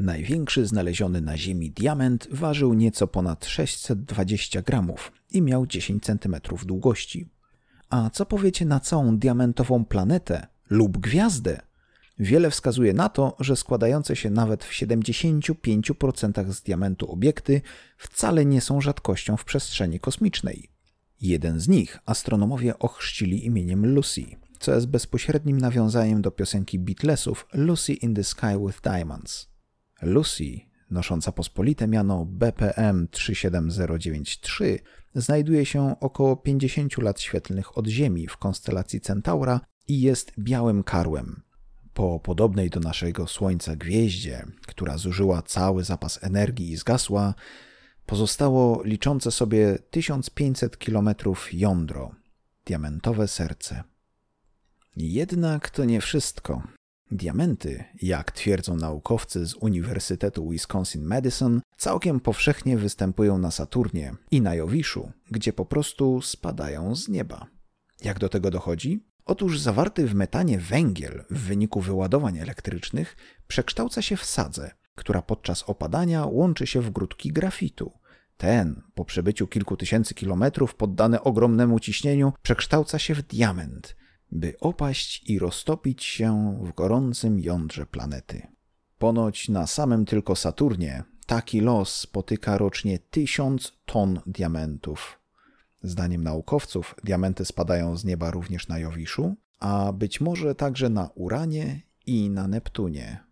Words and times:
Największy 0.00 0.66
znaleziony 0.66 1.20
na 1.20 1.36
Ziemi 1.36 1.70
diament 1.70 2.28
ważył 2.30 2.74
nieco 2.74 3.06
ponad 3.06 3.46
620 3.46 4.62
gramów 4.62 5.12
i 5.30 5.42
miał 5.42 5.66
10 5.66 6.04
cm 6.04 6.36
długości. 6.64 7.28
A 7.90 8.10
co 8.10 8.26
powiecie 8.26 8.64
na 8.64 8.80
całą 8.80 9.18
diamentową 9.18 9.84
planetę 9.84 10.46
lub 10.70 10.98
gwiazdę? 10.98 11.60
Wiele 12.18 12.50
wskazuje 12.50 12.92
na 12.92 13.08
to, 13.08 13.36
że 13.40 13.56
składające 13.56 14.16
się 14.16 14.30
nawet 14.30 14.64
w 14.64 14.72
75% 14.72 16.52
z 16.52 16.62
diamentu 16.62 17.12
obiekty 17.12 17.62
wcale 17.98 18.44
nie 18.44 18.60
są 18.60 18.80
rzadkością 18.80 19.36
w 19.36 19.44
przestrzeni 19.44 20.00
kosmicznej. 20.00 20.68
Jeden 21.20 21.60
z 21.60 21.68
nich 21.68 21.98
astronomowie 22.06 22.78
ochrzcili 22.78 23.46
imieniem 23.46 23.94
Lucy, 23.94 24.24
co 24.60 24.74
jest 24.74 24.86
bezpośrednim 24.86 25.60
nawiązaniem 25.60 26.22
do 26.22 26.30
piosenki 26.30 26.78
Beatlesów 26.78 27.46
Lucy 27.52 27.92
in 27.92 28.14
the 28.14 28.24
Sky 28.24 28.66
with 28.66 28.80
Diamonds. 28.80 29.50
Lucy, 30.02 30.60
nosząca 30.90 31.32
pospolite 31.32 31.88
miano 31.88 32.24
BPM 32.24 33.08
37093, 33.10 34.78
znajduje 35.14 35.66
się 35.66 36.00
około 36.00 36.36
50 36.36 36.98
lat 36.98 37.20
świetlnych 37.20 37.78
od 37.78 37.86
Ziemi 37.86 38.26
w 38.26 38.36
konstelacji 38.36 39.00
Centaura 39.00 39.60
i 39.88 40.00
jest 40.00 40.32
białym 40.38 40.82
karłem. 40.82 41.42
Po 41.94 42.20
podobnej 42.20 42.70
do 42.70 42.80
naszego 42.80 43.26
Słońca 43.26 43.76
gwieździe, 43.76 44.46
która 44.66 44.98
zużyła 44.98 45.42
cały 45.42 45.84
zapas 45.84 46.24
energii 46.24 46.70
i 46.70 46.76
zgasła, 46.76 47.34
pozostało 48.06 48.82
liczące 48.84 49.30
sobie 49.30 49.78
1500 49.90 50.76
km 50.76 51.10
jądro, 51.52 52.14
diamentowe 52.64 53.28
serce. 53.28 53.82
Jednak 54.96 55.70
to 55.70 55.84
nie 55.84 56.00
wszystko. 56.00 56.62
Diamenty, 57.12 57.84
jak 58.02 58.32
twierdzą 58.32 58.76
naukowcy 58.76 59.46
z 59.46 59.54
Uniwersytetu 59.54 60.50
Wisconsin-Madison, 60.50 61.60
całkiem 61.76 62.20
powszechnie 62.20 62.76
występują 62.76 63.38
na 63.38 63.50
Saturnie 63.50 64.14
i 64.30 64.40
na 64.40 64.54
Jowiszu, 64.54 65.12
gdzie 65.30 65.52
po 65.52 65.64
prostu 65.64 66.22
spadają 66.22 66.94
z 66.94 67.08
nieba. 67.08 67.46
Jak 68.04 68.18
do 68.18 68.28
tego 68.28 68.50
dochodzi? 68.50 69.04
Otóż 69.24 69.60
zawarty 69.60 70.06
w 70.06 70.14
metanie 70.14 70.58
węgiel 70.58 71.24
w 71.30 71.38
wyniku 71.38 71.80
wyładowań 71.80 72.38
elektrycznych 72.38 73.16
przekształca 73.46 74.02
się 74.02 74.16
w 74.16 74.24
sadzę, 74.24 74.70
która 74.94 75.22
podczas 75.22 75.62
opadania 75.62 76.26
łączy 76.26 76.66
się 76.66 76.80
w 76.80 76.90
grudki 76.90 77.32
grafitu. 77.32 77.92
Ten, 78.36 78.82
po 78.94 79.04
przebyciu 79.04 79.46
kilku 79.46 79.76
tysięcy 79.76 80.14
kilometrów 80.14 80.74
poddany 80.74 81.22
ogromnemu 81.22 81.80
ciśnieniu, 81.80 82.32
przekształca 82.42 82.98
się 82.98 83.14
w 83.14 83.22
diament, 83.22 83.96
by 84.32 84.54
opaść 84.60 85.30
i 85.30 85.38
roztopić 85.38 86.04
się 86.04 86.58
w 86.62 86.74
gorącym 86.74 87.40
jądrze 87.40 87.86
planety. 87.86 88.46
Ponoć 88.98 89.48
na 89.48 89.66
samym 89.66 90.04
tylko 90.04 90.36
Saturnie 90.36 91.04
taki 91.26 91.60
los 91.60 91.98
spotyka 91.98 92.58
rocznie 92.58 92.98
tysiąc 92.98 93.72
ton 93.84 94.20
diamentów. 94.26 95.20
Zdaniem 95.82 96.22
naukowców 96.22 96.94
diamenty 97.04 97.44
spadają 97.44 97.96
z 97.96 98.04
nieba 98.04 98.30
również 98.30 98.68
na 98.68 98.78
Jowiszu, 98.78 99.36
a 99.58 99.92
być 99.92 100.20
może 100.20 100.54
także 100.54 100.88
na 100.88 101.10
Uranie 101.14 101.80
i 102.06 102.30
na 102.30 102.48
Neptunie. 102.48 103.29